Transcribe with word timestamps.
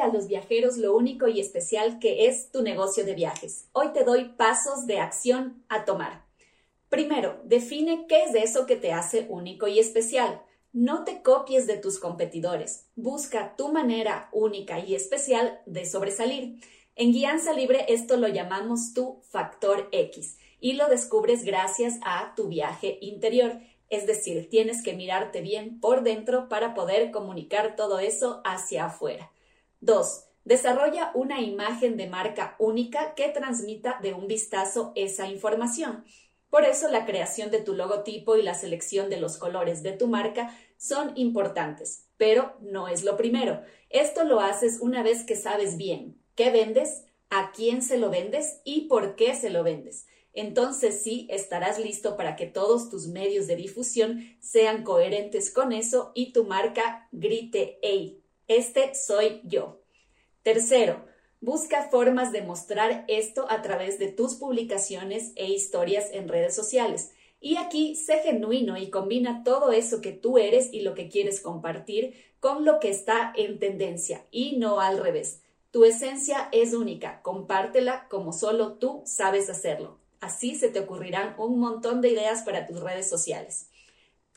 A 0.00 0.08
los 0.08 0.28
viajeros 0.28 0.76
lo 0.76 0.96
único 0.96 1.26
y 1.26 1.40
especial 1.40 1.98
que 1.98 2.26
es 2.26 2.52
tu 2.52 2.62
negocio 2.62 3.04
de 3.04 3.14
viajes. 3.14 3.68
Hoy 3.72 3.88
te 3.92 4.04
doy 4.04 4.26
pasos 4.36 4.86
de 4.86 5.00
acción 5.00 5.64
a 5.68 5.84
tomar. 5.84 6.24
Primero, 6.88 7.40
define 7.44 8.06
qué 8.08 8.22
es 8.22 8.34
eso 8.34 8.64
que 8.64 8.76
te 8.76 8.92
hace 8.92 9.26
único 9.28 9.66
y 9.66 9.80
especial. 9.80 10.40
No 10.72 11.04
te 11.04 11.22
copies 11.22 11.66
de 11.66 11.78
tus 11.78 11.98
competidores. 11.98 12.86
Busca 12.94 13.56
tu 13.56 13.72
manera 13.72 14.28
única 14.30 14.78
y 14.78 14.94
especial 14.94 15.60
de 15.66 15.84
sobresalir. 15.84 16.60
En 16.94 17.12
Guianza 17.12 17.52
Libre 17.52 17.84
esto 17.88 18.16
lo 18.16 18.28
llamamos 18.28 18.94
tu 18.94 19.20
factor 19.28 19.88
X 19.90 20.38
y 20.60 20.74
lo 20.74 20.88
descubres 20.88 21.44
gracias 21.44 21.94
a 22.02 22.34
tu 22.36 22.46
viaje 22.46 22.98
interior. 23.00 23.58
Es 23.90 24.06
decir, 24.06 24.48
tienes 24.48 24.82
que 24.82 24.94
mirarte 24.94 25.40
bien 25.40 25.80
por 25.80 26.04
dentro 26.04 26.48
para 26.48 26.74
poder 26.74 27.10
comunicar 27.10 27.74
todo 27.74 27.98
eso 27.98 28.42
hacia 28.44 28.86
afuera. 28.86 29.32
2. 29.80 30.24
Desarrolla 30.44 31.10
una 31.14 31.40
imagen 31.40 31.96
de 31.96 32.06
marca 32.06 32.56
única 32.58 33.14
que 33.14 33.28
transmita 33.28 33.98
de 34.02 34.14
un 34.14 34.26
vistazo 34.26 34.92
esa 34.94 35.28
información. 35.28 36.04
Por 36.50 36.64
eso 36.64 36.88
la 36.88 37.04
creación 37.04 37.50
de 37.50 37.60
tu 37.60 37.74
logotipo 37.74 38.36
y 38.36 38.42
la 38.42 38.54
selección 38.54 39.10
de 39.10 39.20
los 39.20 39.36
colores 39.36 39.82
de 39.82 39.92
tu 39.92 40.06
marca 40.06 40.56
son 40.78 41.12
importantes, 41.16 42.06
pero 42.16 42.56
no 42.60 42.88
es 42.88 43.04
lo 43.04 43.16
primero. 43.16 43.60
Esto 43.90 44.24
lo 44.24 44.40
haces 44.40 44.78
una 44.80 45.02
vez 45.02 45.24
que 45.24 45.36
sabes 45.36 45.76
bien 45.76 46.18
qué 46.34 46.50
vendes, 46.50 47.04
a 47.30 47.52
quién 47.52 47.82
se 47.82 47.98
lo 47.98 48.08
vendes 48.08 48.60
y 48.64 48.82
por 48.82 49.16
qué 49.16 49.34
se 49.34 49.50
lo 49.50 49.62
vendes. 49.62 50.06
Entonces 50.32 51.02
sí 51.02 51.26
estarás 51.30 51.78
listo 51.78 52.16
para 52.16 52.36
que 52.36 52.46
todos 52.46 52.88
tus 52.88 53.08
medios 53.08 53.46
de 53.46 53.56
difusión 53.56 54.36
sean 54.40 54.84
coherentes 54.84 55.52
con 55.52 55.72
eso 55.72 56.12
y 56.14 56.32
tu 56.32 56.44
marca 56.44 57.08
grite, 57.12 57.78
hey, 57.82 58.22
este 58.48 58.94
soy 58.94 59.40
yo. 59.44 59.80
Tercero, 60.42 61.04
busca 61.40 61.88
formas 61.90 62.32
de 62.32 62.42
mostrar 62.42 63.04
esto 63.06 63.46
a 63.50 63.62
través 63.62 63.98
de 63.98 64.08
tus 64.08 64.34
publicaciones 64.34 65.32
e 65.36 65.48
historias 65.48 66.08
en 66.12 66.28
redes 66.28 66.54
sociales. 66.54 67.12
Y 67.40 67.56
aquí 67.56 67.94
sé 67.94 68.18
genuino 68.18 68.76
y 68.76 68.90
combina 68.90 69.44
todo 69.44 69.70
eso 69.70 70.00
que 70.00 70.12
tú 70.12 70.38
eres 70.38 70.72
y 70.72 70.80
lo 70.80 70.94
que 70.94 71.08
quieres 71.08 71.40
compartir 71.40 72.14
con 72.40 72.64
lo 72.64 72.80
que 72.80 72.90
está 72.90 73.32
en 73.36 73.58
tendencia 73.58 74.24
y 74.30 74.56
no 74.56 74.80
al 74.80 74.98
revés. 74.98 75.42
Tu 75.70 75.84
esencia 75.84 76.48
es 76.50 76.72
única, 76.72 77.20
compártela 77.22 78.08
como 78.08 78.32
solo 78.32 78.72
tú 78.72 79.02
sabes 79.04 79.50
hacerlo. 79.50 79.98
Así 80.20 80.56
se 80.56 80.68
te 80.68 80.80
ocurrirán 80.80 81.34
un 81.38 81.60
montón 81.60 82.00
de 82.00 82.08
ideas 82.08 82.42
para 82.42 82.66
tus 82.66 82.80
redes 82.80 83.08
sociales. 83.08 83.68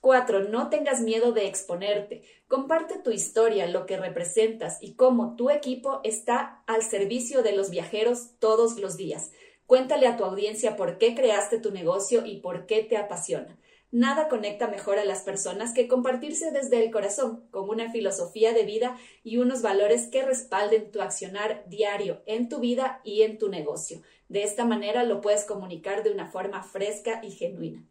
4. 0.00 0.48
No 0.48 0.70
tengas 0.70 1.00
miedo 1.00 1.32
de 1.32 1.46
exponerte. 1.46 2.22
Comparte 2.46 2.98
tu 2.98 3.10
historia, 3.10 3.66
lo 3.66 3.86
que 3.86 3.96
representas 3.96 4.78
y 4.80 4.94
cómo 4.94 5.36
tu 5.36 5.50
equipo 5.50 6.00
está 6.04 6.62
al 6.66 6.82
servicio 6.82 7.42
de 7.42 7.52
los 7.52 7.70
viajeros 7.70 8.30
todos 8.38 8.78
los 8.78 8.96
días. 8.96 9.32
Cuéntale 9.66 10.06
a 10.06 10.16
tu 10.16 10.24
audiencia 10.24 10.76
por 10.76 10.98
qué 10.98 11.14
creaste 11.14 11.58
tu 11.58 11.70
negocio 11.72 12.24
y 12.24 12.40
por 12.40 12.66
qué 12.66 12.82
te 12.82 12.96
apasiona. 12.96 13.58
Nada 13.90 14.28
conecta 14.28 14.68
mejor 14.68 14.98
a 14.98 15.04
las 15.04 15.22
personas 15.22 15.72
que 15.72 15.88
compartirse 15.88 16.50
desde 16.52 16.84
el 16.84 16.90
corazón, 16.90 17.46
con 17.50 17.70
una 17.70 17.90
filosofía 17.90 18.52
de 18.52 18.64
vida 18.64 18.98
y 19.24 19.38
unos 19.38 19.62
valores 19.62 20.08
que 20.08 20.22
respalden 20.22 20.90
tu 20.90 21.00
accionar 21.00 21.64
diario 21.68 22.22
en 22.26 22.50
tu 22.50 22.60
vida 22.60 23.00
y 23.02 23.22
en 23.22 23.38
tu 23.38 23.48
negocio. 23.48 24.02
De 24.28 24.42
esta 24.42 24.66
manera 24.66 25.04
lo 25.04 25.22
puedes 25.22 25.44
comunicar 25.44 26.02
de 26.02 26.10
una 26.10 26.30
forma 26.30 26.62
fresca 26.62 27.20
y 27.24 27.30
genuina. 27.30 27.82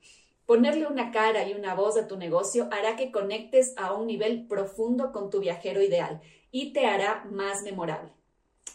Ponerle 0.47 0.87
una 0.87 1.11
cara 1.11 1.45
y 1.45 1.55
una 1.55 1.75
voz 1.75 1.97
a 1.97 2.07
tu 2.07 2.15
negocio 2.15 2.69
hará 2.71 2.95
que 2.95 3.11
conectes 3.11 3.73
a 3.75 3.91
un 3.91 4.07
nivel 4.07 4.47
profundo 4.47 5.11
con 5.11 5.29
tu 5.29 5.41
viajero 5.41 5.81
ideal 5.81 6.21
y 6.51 6.71
te 6.71 6.85
hará 6.85 7.25
más 7.29 7.63
memorable. 7.63 8.13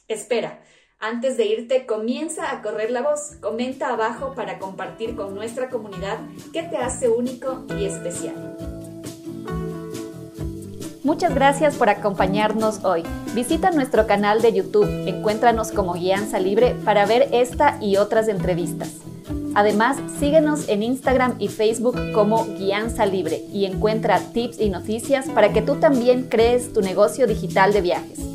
Espera, 0.06 0.60
antes 0.98 1.38
de 1.38 1.46
irte, 1.46 1.86
comienza 1.86 2.52
a 2.52 2.60
correr 2.60 2.90
la 2.90 3.00
voz. 3.00 3.36
Comenta 3.40 3.88
abajo 3.88 4.34
para 4.34 4.58
compartir 4.58 5.16
con 5.16 5.34
nuestra 5.34 5.70
comunidad 5.70 6.18
qué 6.52 6.62
te 6.62 6.76
hace 6.76 7.08
único 7.08 7.64
y 7.70 7.86
especial. 7.86 8.54
Muchas 11.02 11.34
gracias 11.34 11.76
por 11.76 11.88
acompañarnos 11.88 12.84
hoy. 12.84 13.02
Visita 13.34 13.70
nuestro 13.70 14.06
canal 14.06 14.42
de 14.42 14.52
YouTube, 14.52 15.08
encuéntranos 15.08 15.72
como 15.72 15.94
Guianza 15.94 16.38
Libre 16.38 16.76
para 16.84 17.06
ver 17.06 17.30
esta 17.32 17.78
y 17.80 17.96
otras 17.96 18.28
entrevistas. 18.28 19.11
Además, 19.54 19.98
síguenos 20.18 20.68
en 20.68 20.82
Instagram 20.82 21.36
y 21.38 21.48
Facebook 21.48 21.96
como 22.14 22.46
Guianza 22.56 23.06
Libre 23.06 23.42
y 23.52 23.66
encuentra 23.66 24.18
tips 24.18 24.60
y 24.60 24.70
noticias 24.70 25.28
para 25.28 25.52
que 25.52 25.62
tú 25.62 25.76
también 25.76 26.28
crees 26.28 26.72
tu 26.72 26.80
negocio 26.80 27.26
digital 27.26 27.72
de 27.72 27.82
viajes. 27.82 28.31